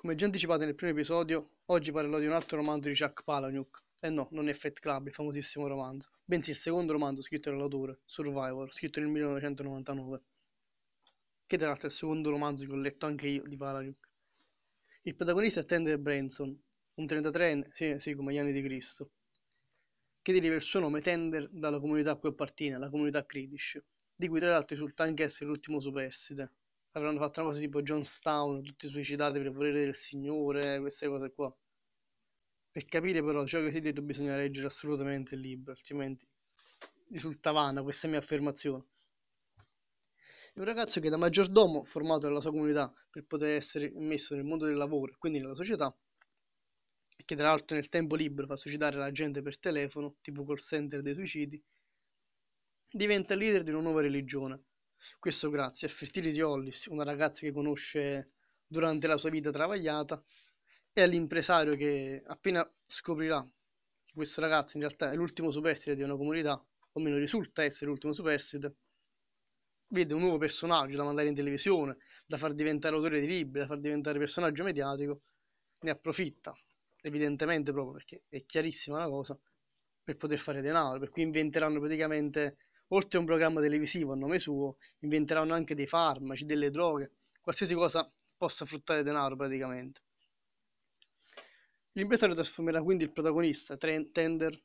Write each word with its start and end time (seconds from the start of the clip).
Come 0.00 0.14
già 0.14 0.24
anticipato 0.24 0.64
nel 0.64 0.74
primo 0.74 0.92
episodio, 0.92 1.56
oggi 1.66 1.92
parlerò 1.92 2.18
di 2.18 2.24
un 2.24 2.32
altro 2.32 2.56
romanzo 2.56 2.88
di 2.88 2.96
Chuck 2.96 3.22
Palahniuk. 3.22 3.82
E 4.00 4.08
no, 4.08 4.28
non 4.30 4.48
è 4.48 4.54
Fight 4.54 4.80
Club, 4.80 5.08
il 5.08 5.12
famosissimo 5.12 5.66
romanzo, 5.66 6.08
bensì 6.24 6.52
il 6.52 6.56
secondo 6.56 6.92
romanzo 6.92 7.20
scritto 7.20 7.50
dall'autore, 7.50 8.00
Survivor, 8.06 8.72
scritto 8.72 8.98
nel 8.98 9.10
1999. 9.10 10.22
Che 11.44 11.56
tra 11.58 11.66
l'altro 11.66 11.88
è 11.88 11.90
il 11.90 11.96
secondo 11.96 12.30
romanzo 12.30 12.64
che 12.64 12.72
ho 12.72 12.76
letto 12.76 13.04
anche 13.04 13.28
io 13.28 13.42
di 13.42 13.58
Palahniuk. 13.58 14.08
Il 15.02 15.14
protagonista 15.14 15.60
è 15.60 15.66
Tender 15.66 15.98
Branson, 15.98 16.58
un 16.94 17.04
33enne, 17.04 17.68
sì, 17.70 17.98
sì, 17.98 18.14
come 18.14 18.32
gli 18.32 18.38
anni 18.38 18.52
di 18.52 18.62
Cristo, 18.62 19.10
che 20.22 20.32
deriva 20.32 20.54
il 20.54 20.62
suo 20.62 20.80
nome 20.80 21.02
Tender 21.02 21.46
dalla 21.50 21.78
comunità 21.78 22.12
a 22.12 22.16
cui 22.16 22.30
appartiene, 22.30 22.78
la 22.78 22.88
comunità 22.88 23.26
Kritish, 23.26 23.78
di 24.16 24.28
cui 24.28 24.40
tra 24.40 24.48
l'altro 24.48 24.76
risulta 24.76 25.02
anche 25.02 25.24
essere 25.24 25.50
l'ultimo 25.50 25.78
superstite, 25.78 26.52
avranno 26.92 27.18
fatto 27.18 27.40
una 27.40 27.50
cosa 27.50 27.60
tipo 27.60 27.82
Johnstown, 27.82 28.62
tutti 28.62 28.88
suicidati 28.88 29.38
per 29.38 29.52
volere 29.52 29.84
del 29.84 29.96
Signore, 29.96 30.80
queste 30.80 31.08
cose 31.08 31.32
qua. 31.32 31.54
Per 32.72 32.84
capire 32.84 33.22
però 33.22 33.44
ciò 33.46 33.60
che 33.60 33.70
si 33.70 33.78
è 33.78 33.80
detto 33.80 34.02
bisogna 34.02 34.36
leggere 34.36 34.66
assolutamente 34.66 35.34
il 35.34 35.40
libro, 35.40 35.72
altrimenti 35.72 36.26
risulta 37.10 37.52
vana 37.52 37.82
questa 37.82 38.08
mia 38.08 38.18
affermazione. 38.18 38.86
È 40.52 40.58
un 40.58 40.64
ragazzo 40.64 41.00
che 41.00 41.08
da 41.08 41.16
maggiordomo, 41.16 41.84
formato 41.84 42.20
dalla 42.20 42.40
sua 42.40 42.50
comunità 42.50 42.92
per 43.08 43.24
poter 43.24 43.54
essere 43.54 43.90
messo 43.94 44.34
nel 44.34 44.44
mondo 44.44 44.66
del 44.66 44.76
lavoro 44.76 45.12
e 45.12 45.16
quindi 45.16 45.38
nella 45.38 45.54
società, 45.54 45.96
e 47.16 47.24
che 47.24 47.36
tra 47.36 47.48
l'altro 47.48 47.76
nel 47.76 47.88
tempo 47.88 48.16
libero 48.16 48.46
fa 48.46 48.56
suicidare 48.56 48.96
la 48.96 49.12
gente 49.12 49.42
per 49.42 49.58
telefono, 49.58 50.16
tipo 50.20 50.44
call 50.44 50.56
center 50.56 51.02
dei 51.02 51.14
suicidi, 51.14 51.62
diventa 52.88 53.34
leader 53.34 53.62
di 53.62 53.70
una 53.70 53.80
nuova 53.80 54.00
religione, 54.00 54.69
questo 55.18 55.50
grazie 55.50 55.88
a 55.88 55.90
Fertility 55.90 56.40
Hollis, 56.40 56.86
una 56.86 57.04
ragazza 57.04 57.40
che 57.40 57.52
conosce 57.52 58.32
durante 58.66 59.06
la 59.06 59.18
sua 59.18 59.30
vita 59.30 59.50
travagliata, 59.50 60.22
e 60.92 61.02
all'impresario 61.02 61.76
che 61.76 62.22
appena 62.26 62.68
scoprirà 62.86 63.42
che 64.04 64.12
questo 64.14 64.40
ragazzo 64.40 64.76
in 64.76 64.82
realtà 64.82 65.12
è 65.12 65.14
l'ultimo 65.14 65.50
superstite 65.50 65.96
di 65.96 66.02
una 66.02 66.16
comunità, 66.16 66.62
o 66.92 67.00
meno 67.00 67.16
risulta 67.16 67.62
essere 67.62 67.86
l'ultimo 67.86 68.12
superstite, 68.12 68.74
vede 69.88 70.14
un 70.14 70.20
nuovo 70.20 70.38
personaggio 70.38 70.96
da 70.96 71.04
mandare 71.04 71.28
in 71.28 71.34
televisione, 71.34 71.96
da 72.26 72.38
far 72.38 72.54
diventare 72.54 72.94
autore 72.94 73.20
di 73.20 73.26
libri, 73.26 73.60
da 73.60 73.66
far 73.66 73.80
diventare 73.80 74.18
personaggio 74.18 74.64
mediatico, 74.64 75.22
ne 75.80 75.90
approfitta, 75.90 76.54
evidentemente 77.02 77.72
proprio 77.72 77.94
perché 77.94 78.22
è 78.28 78.44
chiarissima 78.44 78.98
la 78.98 79.08
cosa, 79.08 79.38
per 80.02 80.16
poter 80.16 80.38
fare 80.38 80.60
denaro, 80.60 80.98
per 80.98 81.10
cui 81.10 81.22
inventeranno 81.22 81.78
praticamente 81.78 82.56
oltre 82.92 83.18
a 83.18 83.20
un 83.20 83.26
programma 83.26 83.60
televisivo 83.60 84.12
a 84.12 84.16
nome 84.16 84.38
suo, 84.38 84.76
inventeranno 85.00 85.54
anche 85.54 85.74
dei 85.74 85.86
farmaci, 85.86 86.44
delle 86.44 86.70
droghe, 86.70 87.12
qualsiasi 87.40 87.74
cosa 87.74 88.10
possa 88.36 88.64
fruttare 88.64 89.02
denaro 89.02 89.36
praticamente. 89.36 90.02
L'impresario 91.92 92.34
trasformerà 92.34 92.82
quindi 92.82 93.04
il 93.04 93.12
protagonista, 93.12 93.76
Tender, 93.76 94.62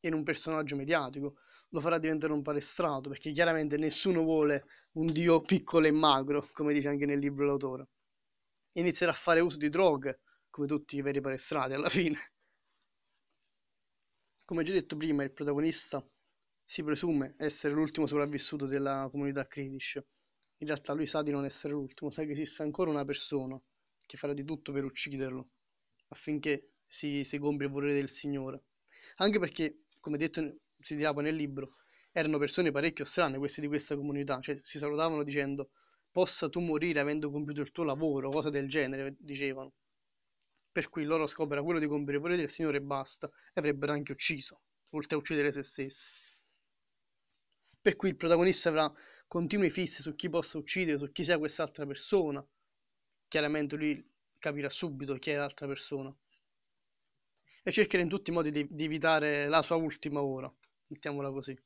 in 0.00 0.14
un 0.14 0.22
personaggio 0.22 0.76
mediatico, 0.76 1.38
lo 1.70 1.80
farà 1.80 1.98
diventare 1.98 2.32
un 2.32 2.42
palestrato, 2.42 3.08
perché 3.08 3.32
chiaramente 3.32 3.76
nessuno 3.76 4.22
vuole 4.22 4.66
un 4.92 5.12
dio 5.12 5.40
piccolo 5.40 5.86
e 5.86 5.90
magro, 5.90 6.48
come 6.52 6.72
dice 6.72 6.88
anche 6.88 7.06
nel 7.06 7.18
libro 7.18 7.44
l'autore. 7.44 7.88
Inizierà 8.72 9.12
a 9.12 9.16
fare 9.16 9.40
uso 9.40 9.56
di 9.56 9.68
droghe, 9.68 10.20
come 10.48 10.66
tutti 10.66 10.96
i 10.96 11.02
veri 11.02 11.20
palestrati 11.20 11.72
alla 11.72 11.88
fine. 11.88 12.18
Come 14.44 14.62
già 14.62 14.72
detto 14.72 14.96
prima, 14.96 15.24
il 15.24 15.32
protagonista 15.32 16.02
si 16.68 16.82
presume 16.82 17.36
essere 17.38 17.72
l'ultimo 17.72 18.06
sopravvissuto 18.06 18.66
della 18.66 19.08
comunità 19.08 19.46
Kritish. 19.46 20.02
In 20.58 20.66
realtà 20.66 20.94
lui 20.94 21.06
sa 21.06 21.22
di 21.22 21.30
non 21.30 21.44
essere 21.44 21.72
l'ultimo, 21.72 22.10
sa 22.10 22.24
che 22.24 22.32
esiste 22.32 22.64
ancora 22.64 22.90
una 22.90 23.04
persona 23.04 23.58
che 24.04 24.16
farà 24.16 24.32
di 24.32 24.44
tutto 24.44 24.72
per 24.72 24.82
ucciderlo, 24.82 25.48
affinché 26.08 26.72
si, 26.88 27.22
si 27.22 27.38
compia 27.38 27.68
il 27.68 27.72
volere 27.72 27.94
del 27.94 28.10
Signore. 28.10 28.64
Anche 29.18 29.38
perché, 29.38 29.84
come 30.00 30.16
detto, 30.16 30.58
si 30.80 30.96
dirà 30.96 31.12
poi 31.14 31.22
nel 31.22 31.36
libro, 31.36 31.76
erano 32.10 32.36
persone 32.36 32.72
parecchio 32.72 33.04
strane 33.04 33.38
queste 33.38 33.60
di 33.60 33.68
questa 33.68 33.94
comunità, 33.94 34.40
cioè 34.40 34.58
si 34.62 34.78
salutavano 34.78 35.22
dicendo 35.22 35.70
possa 36.10 36.48
tu 36.48 36.58
morire 36.60 36.98
avendo 36.98 37.30
compiuto 37.30 37.60
il 37.60 37.70
tuo 37.70 37.84
lavoro, 37.84 38.30
cose 38.30 38.50
del 38.50 38.68
genere, 38.68 39.14
dicevano. 39.18 39.72
Per 40.72 40.88
cui 40.88 41.04
loro 41.04 41.28
scopo 41.28 41.52
era 41.52 41.62
quello 41.62 41.78
di 41.78 41.86
compiere 41.86 42.16
il 42.16 42.22
volere 42.22 42.40
del 42.40 42.50
Signore 42.50 42.78
e 42.78 42.82
basta, 42.82 43.28
e 43.28 43.60
avrebbero 43.60 43.92
anche 43.92 44.10
ucciso, 44.12 44.62
oltre 44.90 45.14
a 45.14 45.18
uccidere 45.18 45.52
se 45.52 45.62
stessi 45.62 46.12
per 47.86 47.94
cui 47.94 48.08
il 48.08 48.16
protagonista 48.16 48.68
avrà 48.68 48.92
continui 49.28 49.70
fissi 49.70 50.02
su 50.02 50.16
chi 50.16 50.28
possa 50.28 50.58
uccidere, 50.58 50.98
su 50.98 51.12
chi 51.12 51.22
sia 51.22 51.38
quest'altra 51.38 51.86
persona. 51.86 52.44
Chiaramente 53.28 53.76
lui 53.76 54.04
capirà 54.40 54.68
subito 54.68 55.14
chi 55.14 55.30
è 55.30 55.36
l'altra 55.36 55.68
persona. 55.68 56.12
E 57.62 57.70
cercherà 57.70 58.02
in 58.02 58.08
tutti 58.08 58.30
i 58.30 58.32
modi 58.32 58.50
di, 58.50 58.66
di 58.68 58.82
evitare 58.82 59.46
la 59.46 59.62
sua 59.62 59.76
ultima 59.76 60.20
ora, 60.20 60.52
mettiamola 60.88 61.30
così. 61.30 61.56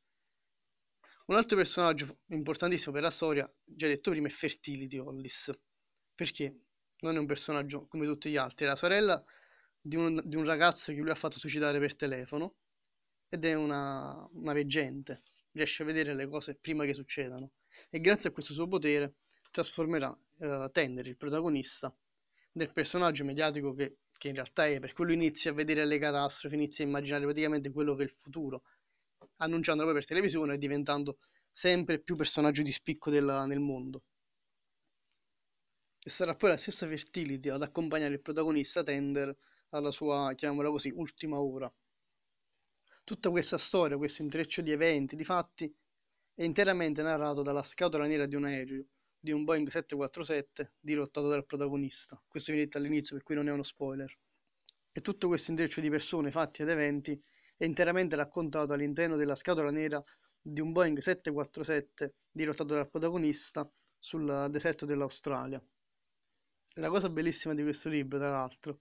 Un 1.28 1.36
altro 1.36 1.56
personaggio 1.56 2.18
importantissimo 2.26 2.92
per 2.92 3.00
la 3.00 3.10
storia, 3.10 3.50
già 3.64 3.86
detto 3.86 4.10
prima, 4.10 4.26
è 4.26 4.30
Fertility 4.30 4.98
Hollis. 4.98 5.58
Perché? 6.14 6.54
Non 6.98 7.16
è 7.16 7.18
un 7.18 7.24
personaggio 7.24 7.86
come 7.86 8.04
tutti 8.04 8.28
gli 8.28 8.36
altri, 8.36 8.66
è 8.66 8.68
la 8.68 8.76
sorella 8.76 9.24
di 9.80 9.96
un, 9.96 10.20
di 10.22 10.36
un 10.36 10.44
ragazzo 10.44 10.92
che 10.92 11.00
lui 11.00 11.08
ha 11.08 11.14
fatto 11.14 11.38
suicidare 11.38 11.78
per 11.78 11.96
telefono 11.96 12.56
ed 13.26 13.42
è 13.46 13.54
una, 13.54 14.28
una 14.32 14.52
veggente 14.52 15.22
riesce 15.52 15.82
a 15.82 15.86
vedere 15.86 16.14
le 16.14 16.28
cose 16.28 16.54
prima 16.54 16.84
che 16.84 16.94
succedano 16.94 17.52
e 17.88 18.00
grazie 18.00 18.30
a 18.30 18.32
questo 18.32 18.52
suo 18.52 18.68
potere 18.68 19.14
trasformerà 19.50 20.16
uh, 20.38 20.70
Tender, 20.70 21.06
il 21.06 21.16
protagonista, 21.16 21.94
nel 22.52 22.72
personaggio 22.72 23.24
mediatico 23.24 23.74
che, 23.74 23.98
che 24.16 24.28
in 24.28 24.34
realtà 24.34 24.66
è, 24.66 24.78
per 24.78 24.92
lui 24.98 25.14
inizia 25.14 25.50
a 25.50 25.54
vedere 25.54 25.84
le 25.84 25.98
catastrofi, 25.98 26.54
inizia 26.54 26.84
a 26.84 26.88
immaginare 26.88 27.24
praticamente 27.24 27.70
quello 27.70 27.94
che 27.94 28.02
è 28.02 28.06
il 28.06 28.12
futuro, 28.16 28.62
annunciandolo 29.36 29.88
poi 29.90 29.98
per 29.98 30.08
televisione 30.08 30.54
e 30.54 30.58
diventando 30.58 31.18
sempre 31.50 32.00
più 32.00 32.16
personaggio 32.16 32.62
di 32.62 32.72
spicco 32.72 33.10
della, 33.10 33.46
nel 33.46 33.60
mondo. 33.60 34.02
E 36.02 36.10
sarà 36.10 36.34
poi 36.34 36.50
la 36.50 36.56
stessa 36.56 36.86
Fertility 36.86 37.48
ad 37.50 37.62
accompagnare 37.62 38.14
il 38.14 38.20
protagonista 38.20 38.82
Tender 38.82 39.36
alla 39.70 39.90
sua, 39.90 40.32
chiamiamola 40.34 40.70
così, 40.70 40.90
ultima 40.90 41.40
ora. 41.40 41.72
Tutta 43.04 43.30
questa 43.30 43.58
storia, 43.58 43.96
questo 43.96 44.22
intreccio 44.22 44.62
di 44.62 44.70
eventi, 44.70 45.16
di 45.16 45.24
fatti, 45.24 45.72
è 46.34 46.44
interamente 46.44 47.02
narrato 47.02 47.42
dalla 47.42 47.62
scatola 47.62 48.06
nera 48.06 48.26
di 48.26 48.34
un 48.34 48.44
aereo, 48.44 48.84
di 49.18 49.32
un 49.32 49.44
Boeing 49.44 49.68
747, 49.68 50.74
dirottato 50.80 51.28
dal 51.28 51.44
protagonista. 51.44 52.22
Questo 52.26 52.52
viene 52.52 52.66
detto 52.66 52.78
all'inizio, 52.78 53.16
per 53.16 53.24
cui 53.24 53.34
non 53.34 53.48
è 53.48 53.52
uno 53.52 53.62
spoiler. 53.62 54.16
E 54.92 55.00
tutto 55.02 55.28
questo 55.28 55.50
intreccio 55.50 55.80
di 55.80 55.90
persone, 55.90 56.30
fatti 56.30 56.62
ed 56.62 56.68
eventi 56.68 57.20
è 57.56 57.64
interamente 57.64 58.16
raccontato 58.16 58.72
all'interno 58.72 59.16
della 59.16 59.34
scatola 59.34 59.70
nera 59.70 60.02
di 60.40 60.60
un 60.60 60.72
Boeing 60.72 60.98
747 60.98 62.14
dirottato 62.30 62.74
dal 62.74 62.88
protagonista 62.88 63.70
sul 63.98 64.46
deserto 64.50 64.86
dell'Australia. 64.86 65.62
La 66.74 66.88
cosa 66.88 67.10
bellissima 67.10 67.52
di 67.52 67.62
questo 67.62 67.88
libro, 67.88 68.18
tra 68.18 68.30
l'altro, 68.30 68.80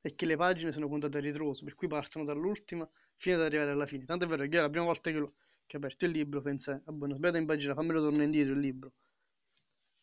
è 0.00 0.14
che 0.14 0.26
le 0.26 0.36
pagine 0.36 0.72
sono 0.72 0.88
contate 0.88 1.18
a 1.18 1.20
ritroso, 1.20 1.62
per 1.62 1.74
cui 1.74 1.86
partono 1.86 2.24
dall'ultima 2.24 2.88
fino 3.16 3.36
ad 3.36 3.42
arrivare 3.42 3.70
alla 3.70 3.86
fine. 3.86 4.04
Tanto 4.04 4.24
è 4.24 4.28
vero 4.28 4.46
che 4.46 4.54
io 4.54 4.62
la 4.62 4.70
prima 4.70 4.84
volta 4.84 5.10
che, 5.10 5.18
ho 5.18 5.32
aperto 5.72 6.04
il 6.04 6.12
libro 6.12 6.40
pensai, 6.40 6.80
ah 6.84 6.92
buono, 6.92 7.14
sbagliato 7.14 7.38
in 7.38 7.46
pagina, 7.46 7.74
fammelo 7.74 8.00
tornare 8.00 8.24
indietro 8.24 8.52
il 8.52 8.60
libro. 8.60 8.92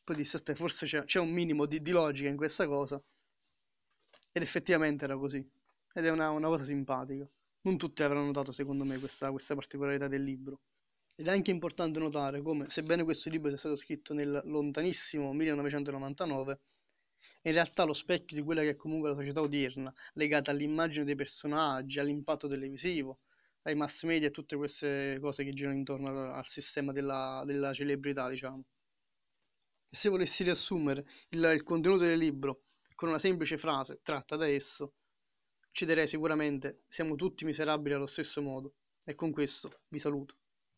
Poi 0.04 0.16
disse, 0.16 0.38
aspetta, 0.38 0.58
forse 0.60 0.86
c'è, 0.86 1.06
c'è 1.06 1.20
un 1.20 1.32
minimo 1.32 1.66
di, 1.66 1.82
di, 1.82 1.92
logica 1.92 2.28
in 2.28 2.36
questa 2.36 2.68
cosa. 2.68 3.02
Ed 4.32 4.42
effettivamente 4.42 5.06
era 5.06 5.18
così. 5.18 5.48
Ed 5.94 6.06
è 6.06 6.10
una, 6.10 6.30
una 6.32 6.48
cosa 6.48 6.64
simpatica. 6.64 7.28
Non 7.62 7.78
tutti 7.78 8.04
avranno 8.04 8.26
notato, 8.26 8.52
secondo 8.52 8.84
me, 8.84 9.00
questa, 9.00 9.32
questa 9.32 9.56
particolarità 9.56 10.08
del 10.10 10.24
libro. 10.24 10.62
Ed 11.16 11.28
è 11.28 11.32
anche 11.32 11.52
importante 11.52 12.00
notare 12.00 12.42
come, 12.42 12.68
sebbene 12.70 13.04
questo 13.04 13.30
libro 13.30 13.50
sia 13.50 13.58
stato 13.58 13.76
scritto 13.76 14.14
nel 14.14 14.42
lontanissimo 14.46 15.32
1999, 15.32 16.60
in 17.44 17.52
realtà 17.54 17.84
lo 17.84 17.94
specchio 17.94 18.36
di 18.38 18.44
quella 18.44 18.62
che 18.62 18.72
è 18.72 18.76
comunque 18.76 19.10
la 19.10 19.16
società 19.16 19.42
odierna, 19.42 19.94
legata 20.14 20.52
all'immagine 20.52 21.06
dei 21.06 21.16
personaggi, 21.16 22.00
all'impatto 22.00 22.48
televisivo, 22.48 23.20
ai 23.64 23.76
mass 23.76 24.04
media 24.04 24.28
e 24.28 24.32
tutte 24.32 24.56
queste 24.56 25.18
cose 25.20 25.44
che 25.44 25.54
girano 25.54 25.76
intorno 25.76 26.10
al, 26.10 26.34
al 26.34 26.48
sistema 26.48 26.92
della, 26.92 27.44
della, 27.46 27.74
celebrità, 27.74 28.30
diciamo. 28.30 28.64
E 29.90 29.96
se 29.96 30.10
volessi 30.10 30.44
riassumere 30.44 31.06
il, 31.30 31.44
il 31.54 31.64
contenuto 31.64 32.04
del 32.04 32.18
libro 32.18 32.64
con 32.96 33.10
una 33.10 33.20
semplice 33.20 33.58
frase 33.58 34.00
tratta 34.02 34.36
da 34.36 34.48
esso, 34.48 34.94
ci 35.72 35.86
direi 35.86 36.08
sicuramente 36.08 36.84
siamo 36.88 37.16
tutti 37.16 37.46
miserabili 37.46 37.96
allo 37.96 38.08
stesso 38.08 38.42
modo. 38.42 38.76
E 39.06 39.16
con 39.16 39.32
questo 39.32 39.82
vi 39.90 40.00
saluto. 40.00 40.38